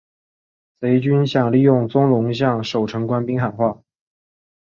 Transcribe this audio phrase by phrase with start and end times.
[0.79, 3.83] 贼军想利用宗龙向守城官兵喊话。